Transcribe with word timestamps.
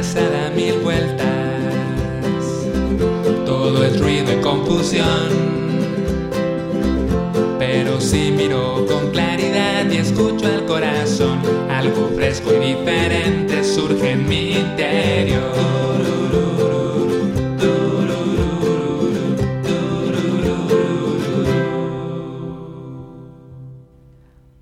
cabeza 0.00 0.30
da 0.30 0.48
mil 0.50 0.78
vueltas. 0.80 1.26
Todo 3.44 3.84
es 3.84 4.00
ruido 4.00 4.32
y 4.32 4.40
confusión. 4.40 5.28
Pero 7.58 8.00
si 8.00 8.32
miro 8.32 8.86
con 8.86 9.10
claridad 9.10 9.84
y 9.90 9.98
escucho 9.98 10.46
al 10.46 10.64
corazón, 10.64 11.40
algo 11.68 12.08
fresco 12.16 12.50
y 12.54 12.74
diferente 12.74 13.62
surge 13.62 14.12
en 14.12 14.26
mi 14.26 14.52
interior. 14.52 15.40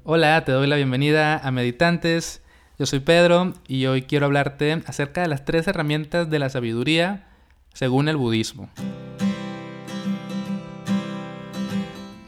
Hola, 0.03 0.45
te 0.45 0.51
doy 0.51 0.67
la 0.67 0.75
bienvenida 0.75 1.39
a 1.39 1.51
Meditantes. 1.53 2.43
Yo 2.79 2.87
soy 2.87 3.01
Pedro 3.01 3.55
y 3.67 3.87
hoy 3.87 4.03
quiero 4.03 4.27
hablarte 4.27 4.81
acerca 4.87 5.23
de 5.23 5.27
las 5.27 5.45
tres 5.45 5.67
herramientas 5.67 6.31
de 6.31 6.39
la 6.39 6.49
sabiduría 6.49 7.27
según 7.75 8.09
el 8.09 8.17
budismo. 8.17 8.71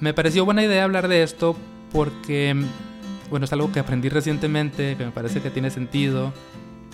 Me 0.00 0.12
pareció 0.12 0.44
buena 0.44 0.64
idea 0.64 0.82
hablar 0.82 1.06
de 1.06 1.22
esto 1.22 1.54
porque, 1.92 2.56
bueno, 3.30 3.44
es 3.44 3.52
algo 3.52 3.70
que 3.70 3.78
aprendí 3.78 4.08
recientemente, 4.08 4.96
que 4.96 5.04
me 5.04 5.12
parece 5.12 5.40
que 5.40 5.50
tiene 5.50 5.70
sentido 5.70 6.32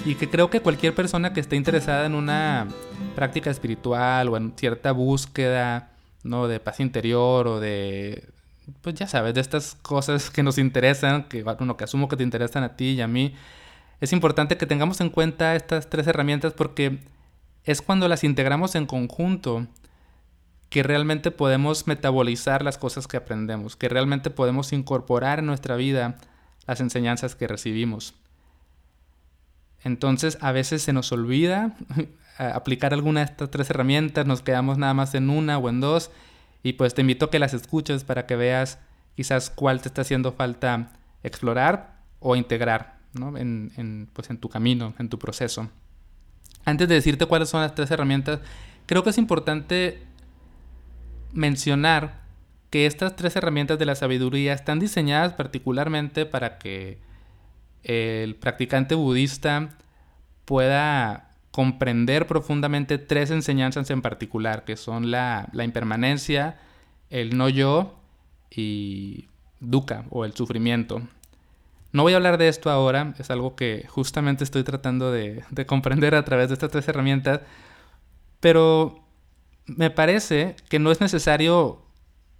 y 0.04 0.16
que 0.16 0.28
creo 0.28 0.50
que 0.50 0.60
cualquier 0.60 0.94
persona 0.94 1.32
que 1.32 1.40
esté 1.40 1.56
interesada 1.56 2.04
en 2.04 2.14
una 2.14 2.68
práctica 3.14 3.50
espiritual 3.50 4.28
o 4.28 4.36
en 4.36 4.52
cierta 4.54 4.92
búsqueda, 4.92 5.92
¿no? 6.24 6.46
De 6.46 6.60
paz 6.60 6.80
interior 6.80 7.48
o 7.48 7.58
de 7.58 8.35
pues 8.82 8.94
ya 8.96 9.06
sabes, 9.06 9.34
de 9.34 9.40
estas 9.40 9.76
cosas 9.82 10.30
que 10.30 10.42
nos 10.42 10.58
interesan, 10.58 11.24
que, 11.24 11.42
bueno, 11.42 11.76
que 11.76 11.84
asumo 11.84 12.08
que 12.08 12.16
te 12.16 12.22
interesan 12.22 12.62
a 12.64 12.76
ti 12.76 12.90
y 12.90 13.00
a 13.00 13.08
mí, 13.08 13.34
es 14.00 14.12
importante 14.12 14.56
que 14.56 14.66
tengamos 14.66 15.00
en 15.00 15.10
cuenta 15.10 15.54
estas 15.56 15.88
tres 15.88 16.06
herramientas 16.06 16.52
porque 16.52 17.00
es 17.64 17.82
cuando 17.82 18.08
las 18.08 18.24
integramos 18.24 18.74
en 18.74 18.86
conjunto 18.86 19.66
que 20.68 20.82
realmente 20.82 21.30
podemos 21.30 21.86
metabolizar 21.86 22.62
las 22.62 22.76
cosas 22.76 23.06
que 23.06 23.16
aprendemos, 23.16 23.76
que 23.76 23.88
realmente 23.88 24.30
podemos 24.30 24.72
incorporar 24.72 25.38
en 25.38 25.46
nuestra 25.46 25.76
vida 25.76 26.18
las 26.66 26.80
enseñanzas 26.80 27.36
que 27.36 27.46
recibimos. 27.46 28.14
Entonces 29.84 30.38
a 30.40 30.52
veces 30.52 30.82
se 30.82 30.92
nos 30.92 31.12
olvida 31.12 31.76
aplicar 32.38 32.92
alguna 32.92 33.20
de 33.20 33.26
estas 33.26 33.50
tres 33.50 33.70
herramientas, 33.70 34.26
nos 34.26 34.42
quedamos 34.42 34.76
nada 34.78 34.94
más 34.94 35.14
en 35.14 35.30
una 35.30 35.58
o 35.58 35.68
en 35.68 35.80
dos 35.80 36.10
y 36.66 36.72
pues 36.72 36.94
te 36.94 37.02
invito 37.02 37.26
a 37.26 37.30
que 37.30 37.38
las 37.38 37.54
escuches 37.54 38.02
para 38.02 38.26
que 38.26 38.34
veas 38.34 38.80
quizás 39.14 39.50
cuál 39.50 39.80
te 39.80 39.86
está 39.86 40.02
haciendo 40.02 40.32
falta 40.32 40.90
explorar 41.22 42.00
o 42.18 42.34
integrar 42.34 42.98
en, 43.14 44.10
pues 44.12 44.30
en 44.30 44.38
tu 44.38 44.48
camino, 44.48 44.92
en 44.98 45.08
tu 45.08 45.16
proceso. 45.16 45.70
Antes 46.64 46.88
de 46.88 46.96
decirte 46.96 47.26
cuáles 47.26 47.50
son 47.50 47.60
las 47.60 47.76
tres 47.76 47.88
herramientas, 47.92 48.40
creo 48.86 49.04
que 49.04 49.10
es 49.10 49.18
importante 49.18 50.02
mencionar 51.32 52.22
que 52.70 52.86
estas 52.86 53.14
tres 53.14 53.36
herramientas 53.36 53.78
de 53.78 53.86
la 53.86 53.94
sabiduría 53.94 54.52
están 54.52 54.80
diseñadas 54.80 55.34
particularmente 55.34 56.26
para 56.26 56.58
que 56.58 56.98
el 57.84 58.34
practicante 58.34 58.96
budista 58.96 59.68
pueda 60.44 61.25
comprender 61.56 62.26
profundamente 62.26 62.98
tres 62.98 63.30
enseñanzas 63.30 63.88
en 63.88 64.02
particular, 64.02 64.66
que 64.66 64.76
son 64.76 65.10
la, 65.10 65.48
impermanencia, 65.54 66.58
el 67.08 67.38
no 67.38 67.48
yo 67.48 67.98
y 68.50 69.24
dukkha 69.60 70.04
o 70.10 70.26
el 70.26 70.34
sufrimiento. 70.34 71.00
No 71.92 72.02
voy 72.02 72.12
a 72.12 72.16
hablar 72.16 72.36
de 72.36 72.48
esto 72.48 72.68
ahora, 72.68 73.14
es 73.18 73.30
algo 73.30 73.56
que 73.56 73.86
justamente 73.88 74.44
estoy 74.44 74.64
tratando 74.64 75.10
de, 75.10 75.44
de 75.48 75.64
comprender 75.64 76.14
a 76.14 76.26
través 76.26 76.48
de 76.48 76.52
estas 76.56 76.70
tres 76.70 76.86
herramientas, 76.88 77.40
pero 78.40 79.02
me 79.64 79.88
parece 79.88 80.56
que 80.68 80.78
no 80.78 80.90
es 80.90 81.00
necesario 81.00 81.80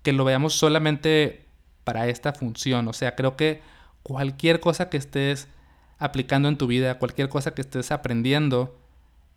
que 0.03 0.13
lo 0.13 0.27
veamos 0.27 0.53
solamente 0.53 1.47
para 1.85 2.07
esta 2.09 2.35
función, 2.35 2.87
o 2.87 2.93
sea, 2.93 3.15
creo 3.15 3.35
que 3.35 3.63
cualquier 4.03 4.61
cosa 4.61 4.91
que 4.91 4.99
estés 4.99 5.49
aplicando 5.97 6.51
en 6.51 6.59
tu 6.59 6.67
vida, 6.67 6.99
cualquier 6.99 7.31
cosa 7.31 7.55
que 7.55 7.63
estés 7.63 7.91
aprendiendo, 7.93 8.77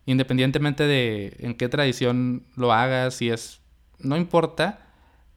independientemente 0.06 0.86
de 0.86 1.36
en 1.38 1.54
qué 1.54 1.68
tradición 1.68 2.44
lo 2.56 2.72
hagas, 2.72 3.14
si 3.14 3.30
es, 3.30 3.60
no 3.98 4.16
importa, 4.16 4.80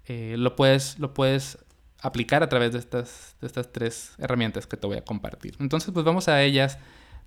eh, 0.06 0.35
lo, 0.38 0.56
puedes, 0.56 1.00
lo 1.00 1.13
puedes 1.13 1.57
aplicar 2.01 2.44
a 2.44 2.50
través 2.50 2.74
de 2.74 2.79
estas, 2.79 3.35
de 3.40 3.47
estas 3.47 3.72
tres 3.72 4.13
herramientas 4.18 4.68
que 4.68 4.78
te 4.78 4.88
voy 4.88 4.97
a 4.97 5.06
compartir. 5.06 5.56
Entonces, 5.59 5.91
pues 5.94 6.06
vamos 6.06 6.28
a 6.28 6.41
ellas. 6.41 6.78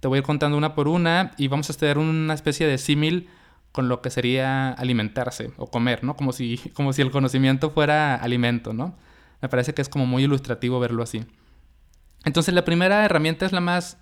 Te 0.01 0.09
voy 0.09 0.17
a 0.17 0.21
ir 0.21 0.25
contando 0.25 0.59
una 0.59 0.75
por 0.75 0.89
una 0.89 1.33
y 1.39 1.49
vamos 1.49 1.71
a 1.71 1.73
hacer 1.73 1.97
una 1.97 2.35
especie 2.35 2.67
de 2.67 2.77
símil 2.77 3.29
con 3.73 3.89
lo 3.89 4.03
que 4.03 4.11
sería 4.11 4.71
alimentarse 4.73 5.53
o 5.57 5.67
comer, 5.71 6.05
¿no? 6.05 6.17
Como 6.17 6.33
si, 6.33 6.59
como 6.75 6.93
si 6.93 7.03
el 7.03 7.11
conocimiento 7.11 7.71
fuera 7.71 8.15
alimento, 8.15 8.73
¿no? 8.73 8.97
Me 9.41 9.49
parece 9.49 9.75
que 9.75 9.83
es 9.83 9.89
como 9.89 10.07
muy 10.07 10.25
ilustrativo 10.25 10.79
verlo 10.81 11.03
así. 11.03 11.25
Entonces, 12.25 12.55
la 12.55 12.65
primera 12.65 13.05
herramienta 13.05 13.47
es 13.47 13.53
la 13.53 13.61
más 13.61 13.99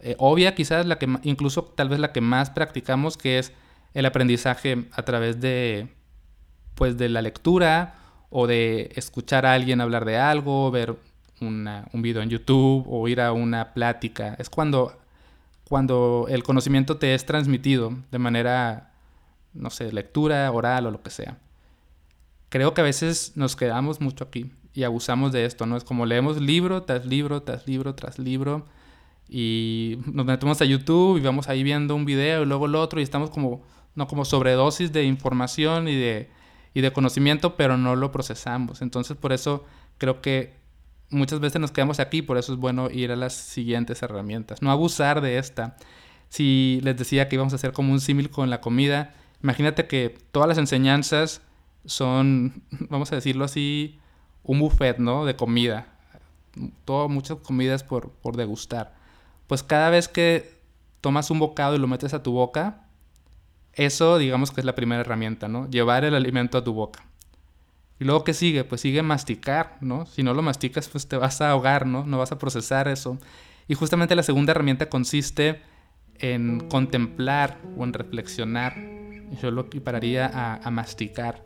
eh, 0.00 0.14
obvia, 0.18 0.54
quizás 0.54 0.86
la 0.86 0.98
que 0.98 1.08
incluso 1.22 1.64
tal 1.64 1.88
vez 1.88 1.98
la 1.98 2.12
que 2.12 2.20
más 2.20 2.50
practicamos, 2.50 3.16
que 3.16 3.38
es 3.38 3.52
el 3.94 4.06
aprendizaje 4.06 4.84
a 4.92 5.02
través 5.02 5.40
de 5.40 5.88
pues 6.74 6.98
de 6.98 7.08
la 7.08 7.22
lectura 7.22 7.94
o 8.30 8.46
de 8.46 8.92
escuchar 8.96 9.46
a 9.46 9.54
alguien 9.54 9.80
hablar 9.80 10.04
de 10.04 10.18
algo, 10.18 10.70
ver 10.70 10.96
un 11.40 12.02
video 12.02 12.22
en 12.22 12.30
YouTube 12.30 12.84
o 12.88 13.08
ir 13.08 13.20
a 13.20 13.32
una 13.32 13.72
plática. 13.74 14.36
Es 14.38 14.50
cuando, 14.50 14.98
cuando 15.64 16.26
el 16.28 16.42
conocimiento 16.42 16.98
te 16.98 17.14
es 17.14 17.26
transmitido 17.26 17.92
de 18.10 18.18
manera, 18.18 18.92
no 19.54 19.70
sé, 19.70 19.92
lectura, 19.92 20.50
oral 20.50 20.86
o 20.86 20.90
lo 20.90 21.02
que 21.02 21.10
sea. 21.10 21.38
Creo 22.48 22.74
que 22.74 22.80
a 22.80 22.84
veces 22.84 23.32
nos 23.34 23.56
quedamos 23.56 24.00
mucho 24.00 24.24
aquí 24.24 24.52
y 24.72 24.84
abusamos 24.84 25.32
de 25.32 25.46
esto, 25.46 25.66
¿no? 25.66 25.76
Es 25.76 25.84
como 25.84 26.06
leemos 26.06 26.40
libro 26.40 26.82
tras 26.82 27.06
libro, 27.06 27.42
tras 27.42 27.66
libro, 27.66 27.94
tras 27.94 28.18
libro 28.18 28.66
y 29.28 29.98
nos 30.12 30.24
metemos 30.24 30.60
a 30.60 30.64
YouTube 30.64 31.18
y 31.18 31.20
vamos 31.20 31.48
ahí 31.48 31.62
viendo 31.62 31.94
un 31.94 32.04
video 32.04 32.42
y 32.42 32.46
luego 32.46 32.66
el 32.66 32.74
otro 32.74 33.00
y 33.00 33.02
estamos 33.02 33.30
como, 33.30 33.62
no 33.94 34.06
como 34.06 34.24
sobredosis 34.24 34.92
de 34.92 35.04
información 35.04 35.88
y 35.88 35.96
de, 35.96 36.30
y 36.74 36.80
de 36.80 36.92
conocimiento, 36.92 37.56
pero 37.56 37.76
no 37.76 37.96
lo 37.96 38.12
procesamos. 38.12 38.82
Entonces 38.82 39.16
por 39.16 39.32
eso 39.32 39.64
creo 39.98 40.20
que 40.20 40.54
muchas 41.10 41.40
veces 41.40 41.60
nos 41.60 41.72
quedamos 41.72 41.98
aquí, 42.00 42.22
por 42.22 42.38
eso 42.38 42.52
es 42.52 42.58
bueno 42.58 42.90
ir 42.90 43.10
a 43.10 43.16
las 43.16 43.34
siguientes 43.34 44.02
herramientas, 44.02 44.62
no 44.62 44.70
abusar 44.70 45.20
de 45.20 45.38
esta. 45.38 45.76
Si 46.28 46.80
les 46.82 46.96
decía 46.96 47.28
que 47.28 47.36
íbamos 47.36 47.52
a 47.52 47.56
hacer 47.56 47.72
como 47.72 47.92
un 47.92 48.00
símil 48.00 48.30
con 48.30 48.50
la 48.50 48.60
comida, 48.60 49.14
imagínate 49.42 49.86
que 49.86 50.16
todas 50.30 50.48
las 50.48 50.58
enseñanzas 50.58 51.42
son, 51.84 52.62
vamos 52.90 53.10
a 53.12 53.16
decirlo 53.16 53.44
así, 53.44 53.98
un 54.44 54.60
buffet, 54.60 54.98
¿no? 54.98 55.24
De 55.24 55.34
comida. 55.34 55.88
Todo, 56.84 57.08
muchas 57.08 57.38
comidas 57.38 57.82
por, 57.82 58.10
por 58.10 58.36
degustar 58.36 58.95
pues 59.46 59.62
cada 59.62 59.90
vez 59.90 60.08
que 60.08 60.56
tomas 61.00 61.30
un 61.30 61.38
bocado 61.38 61.74
y 61.74 61.78
lo 61.78 61.86
metes 61.86 62.14
a 62.14 62.22
tu 62.22 62.32
boca, 62.32 62.86
eso 63.72 64.18
digamos 64.18 64.50
que 64.50 64.60
es 64.60 64.64
la 64.64 64.74
primera 64.74 65.02
herramienta, 65.02 65.48
¿no? 65.48 65.68
Llevar 65.68 66.04
el 66.04 66.14
alimento 66.14 66.58
a 66.58 66.64
tu 66.64 66.72
boca. 66.72 67.04
Y 67.98 68.04
luego, 68.04 68.24
¿qué 68.24 68.34
sigue? 68.34 68.64
Pues 68.64 68.80
sigue 68.80 69.02
masticar, 69.02 69.78
¿no? 69.80 70.06
Si 70.06 70.22
no 70.22 70.34
lo 70.34 70.42
masticas, 70.42 70.88
pues 70.88 71.08
te 71.08 71.16
vas 71.16 71.40
a 71.40 71.50
ahogar, 71.50 71.86
¿no? 71.86 72.04
No 72.04 72.18
vas 72.18 72.32
a 72.32 72.38
procesar 72.38 72.88
eso. 72.88 73.18
Y 73.68 73.74
justamente 73.74 74.14
la 74.14 74.22
segunda 74.22 74.50
herramienta 74.50 74.88
consiste 74.88 75.62
en 76.18 76.68
contemplar 76.68 77.58
o 77.76 77.84
en 77.84 77.92
reflexionar. 77.92 78.76
Yo 79.40 79.50
lo 79.50 79.62
equipararía 79.62 80.26
a, 80.26 80.56
a 80.56 80.70
masticar. 80.70 81.42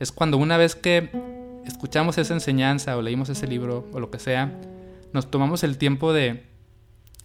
Es 0.00 0.12
cuando 0.12 0.36
una 0.36 0.56
vez 0.56 0.74
que 0.74 1.10
escuchamos 1.64 2.18
esa 2.18 2.34
enseñanza 2.34 2.96
o 2.96 3.02
leímos 3.02 3.28
ese 3.28 3.46
libro 3.46 3.86
o 3.92 4.00
lo 4.00 4.10
que 4.10 4.18
sea, 4.18 4.58
nos 5.12 5.30
tomamos 5.30 5.62
el 5.62 5.78
tiempo 5.78 6.12
de 6.12 6.44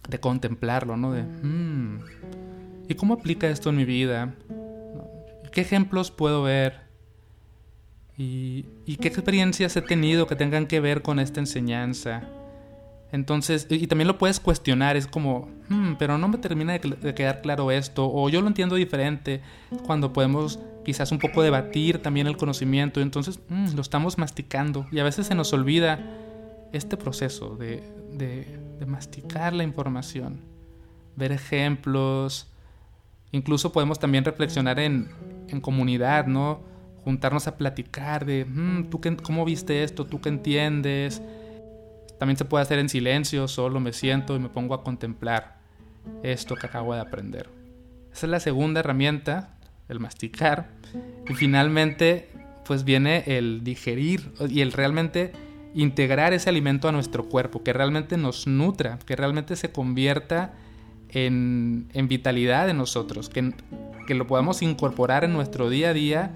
de 0.08 0.20
contemplarlo, 0.20 0.96
¿no? 0.96 1.12
De, 1.12 1.22
mm, 1.22 2.00
¿y 2.88 2.94
cómo 2.94 3.14
aplica 3.14 3.48
esto 3.48 3.70
en 3.70 3.76
mi 3.76 3.84
vida? 3.84 4.34
¿Qué 5.52 5.60
ejemplos 5.60 6.10
puedo 6.10 6.42
ver? 6.42 6.84
¿Y, 8.16 8.64
qué 9.00 9.08
experiencias 9.08 9.76
he 9.76 9.82
tenido 9.82 10.26
que 10.26 10.36
tengan 10.36 10.66
que 10.66 10.80
ver 10.80 11.02
con 11.02 11.18
esta 11.18 11.40
enseñanza? 11.40 12.22
Entonces, 13.12 13.66
y, 13.70 13.86
también 13.86 14.08
lo 14.08 14.18
puedes 14.18 14.40
cuestionar, 14.40 14.96
es 14.96 15.06
como, 15.06 15.48
hmm, 15.68 15.94
pero 15.98 16.18
no 16.18 16.28
me 16.28 16.38
termina 16.38 16.72
de, 16.72 17.14
quedar 17.14 17.40
claro 17.42 17.70
esto, 17.70 18.10
o 18.12 18.28
yo 18.28 18.40
lo 18.40 18.48
entiendo 18.48 18.74
diferente, 18.74 19.40
cuando 19.86 20.12
podemos 20.12 20.58
quizás 20.84 21.12
un 21.12 21.18
poco 21.18 21.42
debatir 21.42 22.02
también 22.02 22.26
el 22.26 22.36
conocimiento, 22.36 23.00
entonces 23.00 23.40
mm, 23.48 23.74
lo 23.74 23.82
estamos 23.82 24.18
masticando, 24.18 24.86
y 24.90 24.98
a 24.98 25.04
veces 25.04 25.28
se 25.28 25.34
nos 25.34 25.52
olvida 25.52 26.00
este 26.76 26.96
proceso 26.96 27.56
de, 27.56 27.82
de, 28.12 28.86
masticar 28.86 29.54
la 29.54 29.62
información, 29.62 30.40
ver 31.16 31.32
ejemplos, 31.32 32.48
incluso 33.32 33.72
podemos 33.72 33.98
también 33.98 34.24
reflexionar 34.24 34.78
en, 34.78 35.08
en 35.48 35.60
comunidad, 35.60 36.26
¿no? 36.26 36.60
Juntarnos 37.02 37.46
a 37.46 37.56
platicar 37.56 38.26
de, 38.26 38.44
mm, 38.44 38.90
¿tú 38.90 39.00
qué, 39.00 39.16
cómo 39.16 39.44
viste 39.44 39.84
esto? 39.84 40.04
¿Tú 40.04 40.20
qué 40.20 40.28
entiendes? 40.28 41.22
También 42.18 42.36
se 42.36 42.44
puede 42.44 42.62
hacer 42.62 42.78
en 42.78 42.88
silencio, 42.88 43.48
solo 43.48 43.80
me 43.80 43.92
siento 43.92 44.36
y 44.36 44.38
me 44.38 44.48
pongo 44.48 44.74
a 44.74 44.82
contemplar 44.82 45.56
esto 46.22 46.56
que 46.56 46.66
acabo 46.66 46.94
de 46.94 47.00
aprender. 47.00 47.48
Esa 48.12 48.26
es 48.26 48.30
la 48.30 48.40
segunda 48.40 48.80
herramienta, 48.80 49.56
el 49.88 50.00
masticar. 50.00 50.68
Y 51.28 51.34
finalmente, 51.34 52.28
pues 52.66 52.84
viene 52.84 53.24
el 53.26 53.64
digerir 53.64 54.32
y 54.48 54.60
el 54.60 54.72
realmente 54.72 55.32
integrar 55.74 56.32
ese 56.32 56.48
alimento 56.48 56.88
a 56.88 56.92
nuestro 56.92 57.28
cuerpo, 57.28 57.62
que 57.62 57.72
realmente 57.72 58.16
nos 58.16 58.46
nutra, 58.46 58.98
que 59.00 59.16
realmente 59.16 59.56
se 59.56 59.72
convierta 59.72 60.54
en, 61.10 61.88
vitalidad 62.08 62.68
en 62.70 62.78
nosotros, 62.78 63.28
que, 63.28 63.52
que, 64.06 64.14
lo 64.14 64.26
podamos 64.26 64.62
incorporar 64.62 65.24
en 65.24 65.32
nuestro 65.32 65.68
día 65.68 65.90
a 65.90 65.92
día 65.92 66.34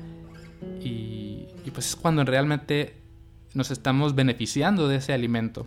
y, 0.81 1.47
y 1.65 1.71
pues 1.73 1.87
es 1.87 1.97
cuando 1.97 2.25
realmente 2.25 2.95
nos 3.55 3.71
estamos 3.71 4.15
beneficiando 4.15 4.89
de 4.89 4.97
ese 4.97 5.13
alimento. 5.13 5.67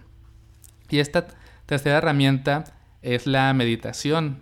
Y 0.90 1.00
esta 1.00 1.28
tercera 1.66 1.98
herramienta 1.98 2.66
es 3.02 3.26
la 3.26 3.54
meditación. 3.54 4.40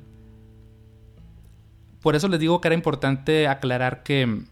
Por 2.02 2.16
eso 2.16 2.28
les 2.28 2.40
digo 2.40 2.62
que 2.62 2.68
era 2.70 2.76
importante 2.76 3.48
aclarar 3.48 4.04
que, 4.04 4.44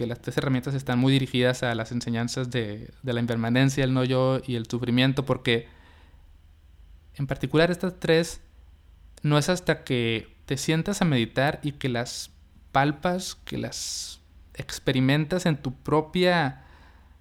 que 0.00 0.06
las 0.06 0.22
tres 0.22 0.38
herramientas 0.38 0.72
están 0.72 0.98
muy 0.98 1.12
dirigidas 1.12 1.62
a 1.62 1.74
las 1.74 1.92
enseñanzas 1.92 2.50
de, 2.50 2.90
la 3.02 3.20
impermanencia, 3.20 3.84
el 3.84 3.92
no 3.92 4.02
yo 4.02 4.40
y 4.46 4.54
el 4.54 4.66
sufrimiento, 4.66 5.26
porque 5.26 5.68
en 7.16 7.26
particular 7.26 7.70
estas 7.70 8.00
tres 8.00 8.40
no 9.22 9.36
es 9.36 9.50
hasta 9.50 9.84
que 9.84 10.34
te 10.46 10.56
sientas 10.56 11.02
a 11.02 11.04
meditar 11.04 11.60
y 11.62 11.72
que 11.72 11.90
las 11.90 12.30
palpas, 12.72 13.34
que 13.44 13.58
las 13.58 14.22
experimentas 14.54 15.44
en 15.44 15.58
tu 15.58 15.74
propia, 15.74 16.64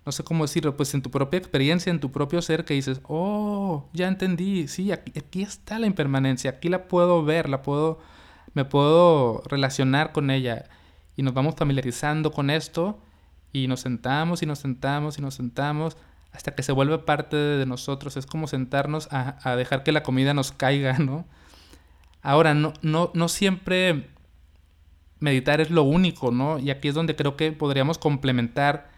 no 0.05 0.13
sé 0.13 0.23
cómo 0.23 0.45
decirlo, 0.45 0.77
pues 0.77 0.93
en 0.93 1.01
tu 1.01 1.11
propia 1.11 1.37
experiencia, 1.37 1.89
en 1.89 1.99
tu 1.99 2.13
propio 2.13 2.41
ser, 2.41 2.63
que 2.63 2.75
dices, 2.75 3.01
oh, 3.09 3.89
ya 3.91 4.07
entendí, 4.07 4.69
sí, 4.69 4.93
aquí, 4.93 5.11
aquí 5.19 5.41
está 5.41 5.79
la 5.79 5.87
impermanencia, 5.87 6.51
aquí 6.51 6.69
la 6.69 6.87
puedo 6.87 7.25
ver, 7.25 7.49
la 7.49 7.61
puedo 7.61 7.99
me 8.53 8.63
puedo 8.63 9.43
relacionar 9.47 10.13
con 10.13 10.31
ella 10.31 10.69
y 11.15 11.23
nos 11.23 11.33
vamos 11.33 11.55
familiarizando 11.55 12.31
con 12.31 12.49
esto 12.49 12.99
y 13.51 13.67
nos 13.67 13.81
sentamos 13.81 14.43
y 14.43 14.45
nos 14.45 14.59
sentamos 14.59 15.17
y 15.17 15.21
nos 15.21 15.35
sentamos 15.35 15.97
hasta 16.31 16.53
que 16.53 16.63
se 16.63 16.71
vuelve 16.71 16.99
parte 16.99 17.35
de 17.35 17.65
nosotros. 17.65 18.17
Es 18.17 18.25
como 18.25 18.47
sentarnos 18.47 19.07
a, 19.11 19.55
dejar 19.55 19.83
que 19.83 19.91
la 19.91 20.03
comida 20.03 20.33
nos 20.33 20.51
caiga, 20.51 20.97
¿no? 20.99 21.25
Ahora, 22.21 22.53
no, 22.53 22.73
no, 22.81 23.11
no 23.13 23.29
siempre 23.29 24.09
meditar 25.19 25.61
es 25.61 25.69
lo 25.69 25.83
único, 25.83 26.31
¿no? 26.31 26.59
Y 26.59 26.69
aquí 26.69 26.89
es 26.89 26.95
donde 26.95 27.15
creo 27.15 27.35
que 27.35 27.51
podríamos 27.51 27.97
complementar 27.97 28.89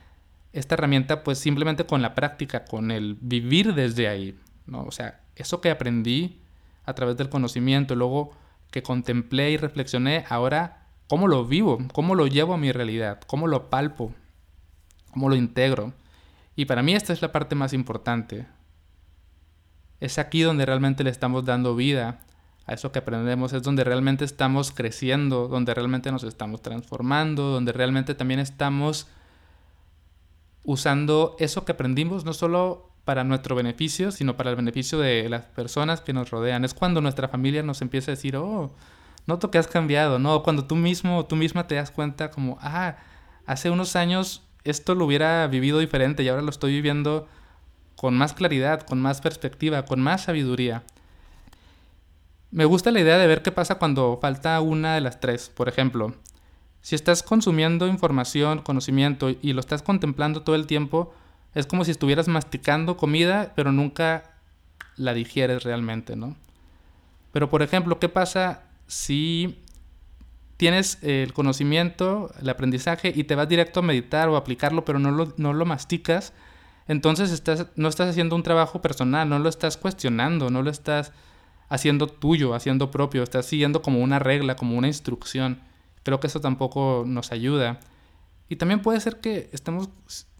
esta 0.54 0.75
herramienta 0.75 1.24
pues 1.24 1.38
simplemente 1.38 1.86
con 1.86 2.02
la 2.02 2.13
práctica, 2.13 2.66
con 2.66 2.92
el 2.92 3.18
vivir 3.22 3.74
desde 3.74 4.08
ahí, 4.08 4.38
¿no? 4.66 4.84
O 4.84 4.92
sea, 4.92 5.22
eso 5.36 5.62
que 5.62 5.72
aprendí 5.72 6.40
a 6.86 6.94
través 6.94 7.18
del 7.18 7.30
conocimiento, 7.30 7.96
luego 7.96 8.31
que 8.69 8.84
contemplé 8.84 9.52
y 9.52 9.58
reflexioné, 9.58 10.25
ahora 10.30 10.81
cómo 11.12 11.28
lo 11.28 11.44
vivo, 11.44 11.78
cómo 11.92 12.16
lo 12.16 12.25
llevo 12.25 12.54
a 12.54 12.58
mi 12.58 12.72
realidad, 12.72 13.19
cómo 13.28 13.46
lo 13.46 13.69
palpo, 13.69 14.13
cómo 15.12 15.28
lo 15.28 15.36
integro. 15.36 15.92
Y 16.56 16.63
para 16.63 16.84
mí 16.84 16.96
esta 16.96 17.12
es 17.12 17.22
la 17.22 17.34
parte 17.34 17.54
más 17.54 17.74
importante. 17.74 18.48
Es 20.00 20.18
aquí 20.18 20.42
donde 20.42 20.66
realmente 20.66 21.04
le 21.04 21.10
estamos 21.10 21.44
dando 21.44 21.75
vida 21.75 22.22
a 22.66 22.75
eso 22.75 22.94
que 22.94 23.00
aprendemos, 23.00 23.52
es 23.52 23.62
donde 23.62 23.84
realmente 23.84 24.24
estamos 24.24 24.72
creciendo, 24.72 25.50
donde 25.50 25.74
realmente 25.74 26.13
nos 26.13 26.24
estamos 26.24 26.62
transformando, 26.62 27.44
donde 27.50 27.74
realmente 27.74 28.16
también 28.16 28.40
estamos 28.40 29.08
usando 30.63 31.36
eso 31.40 31.66
que 31.66 31.74
aprendimos 31.74 32.24
no 32.24 32.31
solo 32.31 32.90
para 33.04 33.25
nuestro 33.25 33.54
beneficio, 33.54 34.13
sino 34.13 34.38
para 34.38 34.52
el 34.52 34.56
beneficio 34.56 34.98
de 34.98 35.28
las 35.28 35.44
personas 35.44 36.00
que 36.00 36.13
nos 36.13 36.30
rodean. 36.30 36.63
Es 36.63 36.74
cuando 36.74 37.02
nuestra 37.02 37.28
familia 37.28 37.63
nos 37.63 37.81
empieza 37.81 38.12
a 38.12 38.16
decir, 38.16 38.38
oh, 38.38 38.74
noto 39.27 39.51
que 39.51 39.57
has 39.57 39.68
cambiado, 39.68 40.19
¿no? 40.19 40.44
Cuando 40.44 40.65
tú 40.65 40.75
mismo, 40.75 41.25
tú 41.25 41.35
misma 41.35 41.68
te 41.68 41.75
das 41.75 41.91
cuenta 41.91 42.31
como, 42.31 42.57
ah, 42.62 42.97
hace 43.45 43.69
unos 43.69 43.95
años 43.95 44.44
esto 44.63 44.95
lo 44.95 45.06
hubiera 45.06 45.47
vivido 45.47 45.79
diferente 45.79 46.23
y 46.23 46.27
ahora 46.27 46.41
lo 46.41 46.50
estoy 46.50 46.73
viviendo 46.73 47.27
con 47.95 48.18
más 48.18 48.33
claridad, 48.33 48.81
con 48.81 49.01
más 49.01 49.21
perspectiva, 49.21 49.85
con 49.85 50.01
más 50.01 50.23
sabiduría. 50.23 50.83
Me 52.51 52.65
gusta 52.65 52.91
la 52.91 53.00
idea 53.00 53.18
de 53.18 53.27
ver 53.27 53.41
qué 53.44 53.51
pasa 53.51 53.75
cuando 53.75 54.18
falta 54.21 54.59
una 54.59 54.95
de 54.95 55.01
las 55.01 55.19
tres. 55.19 55.50
Por 55.50 55.69
ejemplo, 55.69 56.15
si 56.81 56.95
estás 56.95 57.24
consumiendo 57.24 57.88
información, 57.88 58.59
conocimiento 58.59 59.29
y 59.29 59.53
lo 59.53 59.59
estás 59.59 59.83
contemplando 59.83 60.41
todo 60.41 60.56
el 60.56 60.67
tiempo, 60.67 61.13
es 61.53 61.65
como 61.65 61.85
si 61.85 61.91
estuvieras 61.91 62.27
masticando 62.27 62.97
comida, 62.97 63.53
pero 63.56 63.71
nunca 63.71 64.31
la 64.97 65.13
digieres 65.13 65.63
realmente, 65.63 66.15
¿no? 66.15 66.35
Pero 67.31 67.50
por 67.50 67.62
ejemplo, 67.62 68.00
¿qué 68.00 68.09
pasa 68.09 68.63
si 68.91 69.63
tienes 70.57 71.01
el 71.01 71.31
conocimiento, 71.31 72.29
el 72.41 72.49
aprendizaje 72.49 73.13
y 73.15 73.23
te 73.23 73.35
vas 73.35 73.47
directo 73.47 73.79
a 73.79 73.83
meditar 73.83 74.27
o 74.27 74.35
aplicarlo, 74.35 74.83
pero 74.83 74.99
no 74.99 75.11
lo, 75.11 75.33
no 75.38 75.53
lo 75.53 75.65
masticas? 75.65 76.33
Entonces 76.89 77.31
estás, 77.31 77.67
no 77.77 77.88
estás 77.88 78.09
haciendo 78.09 78.35
un 78.35 78.43
trabajo 78.43 78.81
personal, 78.81 79.29
no 79.29 79.39
lo 79.39 79.47
estás 79.47 79.77
cuestionando, 79.77 80.49
no 80.49 80.61
lo 80.61 80.69
estás 80.69 81.13
haciendo 81.69 82.07
tuyo, 82.07 82.53
haciendo 82.53 82.91
propio, 82.91 83.23
estás 83.23 83.45
siguiendo 83.45 83.81
como 83.81 84.01
una 84.01 84.19
regla, 84.19 84.57
como 84.57 84.77
una 84.77 84.88
instrucción. 84.88 85.61
Creo 86.03 86.19
que 86.19 86.27
eso 86.27 86.41
tampoco 86.41 87.05
nos 87.07 87.31
ayuda. 87.31 87.79
Y 88.49 88.57
también 88.57 88.81
puede 88.81 88.99
ser 88.99 89.21
que 89.21 89.49
estemos 89.53 89.88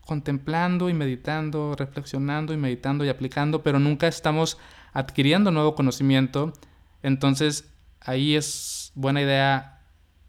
contemplando 0.06 0.90
y 0.90 0.94
meditando, 0.94 1.74
reflexionando 1.78 2.54
y 2.54 2.58
meditando 2.58 3.06
y 3.06 3.10
aplicando, 3.10 3.64
pero 3.64 3.80
nunca 3.80 4.10
estamos 4.10 4.58
adquiriendo 4.92 5.52
nuevo 5.52 5.74
conocimiento. 5.74 6.52
Entonces 7.02 7.71
ahí 8.02 8.36
es 8.36 8.92
buena 8.96 9.22
idea 9.22 9.80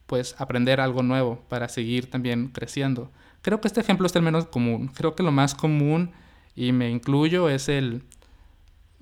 pues 0.07 0.35
aprender 0.39 0.81
algo 0.81 1.03
nuevo 1.03 1.43
para 1.49 1.69
seguir 1.69 2.11
también 2.11 2.49
creciendo. 2.49 3.11
Creo 3.41 3.61
que 3.61 3.69
este 3.69 3.81
ejemplo 3.81 4.07
es 4.07 4.15
el 4.15 4.23
menos 4.23 4.47
común. 4.47 4.89
Creo 4.89 5.17
que 5.17 5.23
lo 5.23 5.33
más 5.33 5.55
común, 5.55 6.13
y 6.55 6.73
me 6.73 6.91
incluyo, 6.91 7.49
es 7.49 7.69
el 7.69 8.05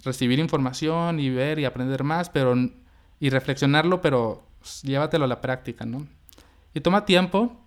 recibir 0.05 0.39
información 0.39 1.21
y 1.21 1.31
ver 1.31 1.59
y 1.59 1.65
aprender 1.65 2.05
más, 2.05 2.31
pero 2.31 2.55
y 3.19 3.29
reflexionarlo, 3.29 4.01
pero 4.01 4.47
llévatelo 4.83 5.25
a 5.25 5.29
la 5.29 5.41
práctica, 5.41 5.85
¿no? 5.85 6.07
Y 6.73 6.81
toma 6.81 7.05
tiempo, 7.05 7.61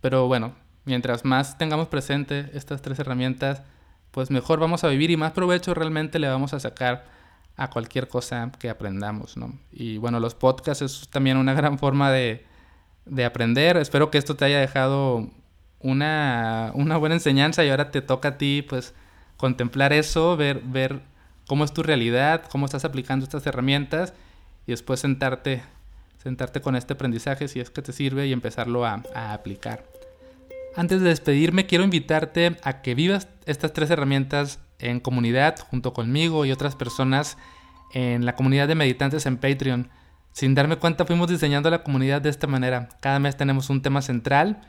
pero 0.00 0.26
bueno, 0.26 0.54
mientras 0.84 1.24
más 1.24 1.56
tengamos 1.56 1.88
presente 1.88 2.50
estas 2.52 2.82
tres 2.82 2.98
herramientas, 2.98 3.62
pues 4.10 4.30
mejor 4.30 4.58
vamos 4.58 4.84
a 4.84 4.88
vivir 4.88 5.10
y 5.10 5.16
más 5.16 5.32
provecho 5.32 5.72
realmente 5.72 6.18
le 6.18 6.28
vamos 6.28 6.52
a 6.52 6.60
sacar 6.60 7.15
a 7.56 7.70
cualquier 7.70 8.08
cosa 8.08 8.50
que 8.58 8.68
aprendamos, 8.68 9.36
¿no? 9.36 9.58
Y 9.72 9.96
bueno, 9.98 10.20
los 10.20 10.34
podcasts 10.34 10.82
es 10.82 11.08
también 11.08 11.36
una 11.36 11.54
gran 11.54 11.78
forma 11.78 12.10
de, 12.10 12.44
de 13.06 13.24
aprender. 13.24 13.76
Espero 13.76 14.10
que 14.10 14.18
esto 14.18 14.36
te 14.36 14.44
haya 14.44 14.60
dejado 14.60 15.30
una, 15.80 16.72
una, 16.74 16.96
buena 16.96 17.14
enseñanza 17.14 17.64
y 17.64 17.70
ahora 17.70 17.90
te 17.90 18.02
toca 18.02 18.28
a 18.28 18.38
ti, 18.38 18.64
pues, 18.68 18.94
contemplar 19.36 19.92
eso, 19.92 20.36
ver, 20.36 20.60
ver 20.64 21.00
cómo 21.46 21.64
es 21.64 21.72
tu 21.72 21.82
realidad, 21.82 22.44
cómo 22.50 22.66
estás 22.66 22.84
aplicando 22.84 23.24
estas 23.24 23.46
herramientas 23.46 24.12
y 24.66 24.72
después 24.72 25.00
sentarte, 25.00 25.62
sentarte 26.22 26.60
con 26.60 26.76
este 26.76 26.94
aprendizaje 26.94 27.48
si 27.48 27.60
es 27.60 27.70
que 27.70 27.82
te 27.82 27.92
sirve 27.92 28.26
y 28.26 28.32
empezarlo 28.32 28.84
a, 28.84 29.02
a 29.14 29.32
aplicar. 29.32 29.84
Antes 30.74 31.00
de 31.00 31.08
despedirme, 31.08 31.66
quiero 31.66 31.84
invitarte 31.84 32.58
a 32.62 32.82
que 32.82 32.94
vivas 32.94 33.28
estas 33.46 33.72
tres 33.72 33.90
herramientas 33.90 34.58
en 34.78 35.00
comunidad 35.00 35.56
junto 35.70 35.92
conmigo 35.92 36.44
y 36.44 36.52
otras 36.52 36.76
personas 36.76 37.38
en 37.92 38.26
la 38.26 38.34
comunidad 38.34 38.68
de 38.68 38.74
meditantes 38.74 39.26
en 39.26 39.36
Patreon. 39.36 39.88
Sin 40.32 40.54
darme 40.54 40.76
cuenta 40.76 41.06
fuimos 41.06 41.28
diseñando 41.28 41.70
la 41.70 41.82
comunidad 41.82 42.20
de 42.20 42.28
esta 42.28 42.46
manera. 42.46 42.88
Cada 43.00 43.18
mes 43.18 43.36
tenemos 43.36 43.70
un 43.70 43.82
tema 43.82 44.02
central 44.02 44.60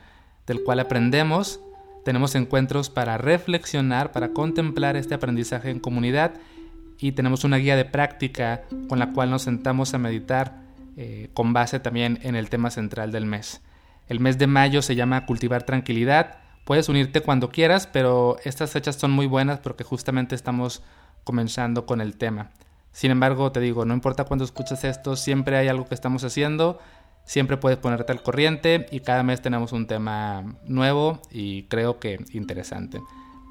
del 0.46 0.62
cual 0.62 0.80
aprendemos, 0.80 1.60
tenemos 2.04 2.34
encuentros 2.34 2.88
para 2.88 3.18
reflexionar, 3.18 4.12
para 4.12 4.30
contemplar 4.30 4.96
este 4.96 5.14
aprendizaje 5.14 5.70
en 5.70 5.78
comunidad 5.78 6.32
y 6.98 7.12
tenemos 7.12 7.44
una 7.44 7.58
guía 7.58 7.76
de 7.76 7.84
práctica 7.84 8.62
con 8.88 8.98
la 8.98 9.12
cual 9.12 9.30
nos 9.30 9.42
sentamos 9.42 9.94
a 9.94 9.98
meditar 9.98 10.62
eh, 10.96 11.30
con 11.34 11.52
base 11.52 11.80
también 11.80 12.18
en 12.22 12.34
el 12.34 12.48
tema 12.48 12.70
central 12.70 13.12
del 13.12 13.26
mes. 13.26 13.60
El 14.08 14.20
mes 14.20 14.38
de 14.38 14.46
mayo 14.46 14.82
se 14.82 14.96
llama 14.96 15.26
Cultivar 15.26 15.64
Tranquilidad. 15.64 16.38
Puedes 16.68 16.90
unirte 16.90 17.22
cuando 17.22 17.48
quieras, 17.48 17.86
pero 17.86 18.36
estas 18.44 18.72
fechas 18.72 18.96
son 18.96 19.10
muy 19.10 19.26
buenas 19.26 19.58
porque 19.58 19.84
justamente 19.84 20.34
estamos 20.34 20.82
comenzando 21.24 21.86
con 21.86 22.02
el 22.02 22.18
tema. 22.18 22.50
Sin 22.92 23.10
embargo, 23.10 23.50
te 23.52 23.60
digo, 23.60 23.86
no 23.86 23.94
importa 23.94 24.24
cuándo 24.24 24.44
escuchas 24.44 24.84
esto, 24.84 25.16
siempre 25.16 25.56
hay 25.56 25.68
algo 25.68 25.86
que 25.86 25.94
estamos 25.94 26.24
haciendo, 26.24 26.78
siempre 27.24 27.56
puedes 27.56 27.78
ponerte 27.78 28.12
al 28.12 28.22
corriente 28.22 28.84
y 28.90 29.00
cada 29.00 29.22
mes 29.22 29.40
tenemos 29.40 29.72
un 29.72 29.86
tema 29.86 30.58
nuevo 30.66 31.22
y 31.30 31.62
creo 31.68 31.98
que 31.98 32.22
interesante. 32.34 33.00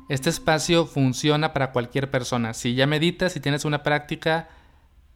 Este 0.09 0.29
espacio 0.29 0.85
funciona 0.85 1.53
para 1.53 1.71
cualquier 1.71 2.11
persona. 2.11 2.53
Si 2.53 2.75
ya 2.75 2.85
meditas, 2.85 3.31
si 3.31 3.39
tienes 3.39 3.65
una 3.65 3.81
práctica, 3.81 4.47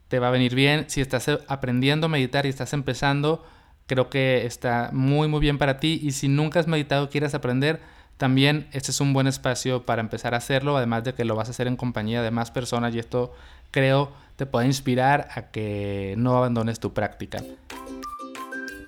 te 0.07 0.17
va 0.17 0.29
a 0.29 0.31
venir 0.31 0.55
bien. 0.55 0.85
Si 0.87 1.01
estás 1.01 1.29
aprendiendo 1.47 2.07
a 2.07 2.09
meditar 2.09 2.47
y 2.47 2.49
estás 2.49 2.73
empezando, 2.73 3.45
creo 3.87 4.09
que 4.09 4.45
está 4.45 4.89
muy 4.93 5.27
muy 5.27 5.39
bien 5.39 5.57
para 5.57 5.79
ti. 5.79 5.99
Y 6.01 6.11
si 6.11 6.27
nunca 6.27 6.59
has 6.59 6.67
meditado 6.67 7.09
quieres 7.09 7.33
aprender, 7.33 7.81
también 8.17 8.67
este 8.71 8.91
es 8.91 9.01
un 9.01 9.13
buen 9.13 9.27
espacio 9.27 9.85
para 9.85 10.01
empezar 10.01 10.33
a 10.33 10.37
hacerlo, 10.37 10.77
además 10.77 11.03
de 11.03 11.13
que 11.13 11.25
lo 11.25 11.35
vas 11.35 11.47
a 11.47 11.51
hacer 11.51 11.67
en 11.67 11.75
compañía 11.75 12.21
de 12.21 12.31
más 12.31 12.51
personas. 12.51 12.93
Y 12.93 12.99
esto 12.99 13.33
creo 13.71 14.11
te 14.35 14.45
puede 14.45 14.67
inspirar 14.67 15.27
a 15.35 15.51
que 15.51 16.15
no 16.17 16.37
abandones 16.37 16.79
tu 16.79 16.93
práctica. 16.93 17.43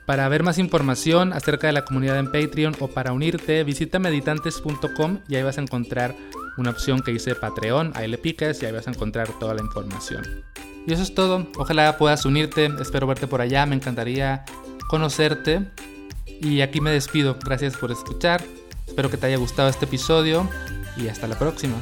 Para 0.06 0.28
ver 0.28 0.44
más 0.44 0.58
información 0.58 1.32
acerca 1.32 1.68
de 1.68 1.74
la 1.74 1.86
comunidad 1.86 2.20
en 2.20 2.32
Patreon 2.32 2.76
o 2.80 2.90
para 2.90 3.14
unirte, 3.14 3.64
visita 3.64 4.00
meditantes.com 4.00 5.20
y 5.30 5.36
ahí 5.36 5.44
vas 5.44 5.58
a 5.58 5.62
encontrar 5.62 6.16
una 6.58 6.72
opción 6.72 7.02
que 7.02 7.12
dice 7.12 7.36
Patreon, 7.36 7.94
ahí 7.96 8.08
le 8.08 8.18
picas 8.18 8.62
y 8.62 8.66
ahí 8.66 8.72
vas 8.72 8.88
a 8.88 8.92
encontrar 8.92 9.30
toda 9.40 9.54
la 9.54 9.62
información. 9.62 10.24
Y 10.86 10.92
eso 10.92 11.04
es 11.04 11.16
todo, 11.16 11.48
ojalá 11.58 11.98
puedas 11.98 12.26
unirte, 12.26 12.70
espero 12.82 13.08
verte 13.08 13.28
por 13.28 13.40
allá, 13.40 13.66
me 13.66 13.76
encantaría 13.76 14.44
conocerte. 14.88 15.66
Y 16.42 16.62
aquí 16.62 16.82
me 16.82 16.92
despido, 16.92 17.38
gracias 17.44 17.78
por 17.78 17.92
escuchar, 17.92 18.44
espero 18.88 19.10
que 19.10 19.18
te 19.18 19.28
haya 19.28 19.38
gustado 19.38 19.70
este 19.70 19.86
episodio 19.86 20.50
y 20.98 21.08
hasta 21.08 21.28
la 21.28 21.40
próxima. 21.40 21.75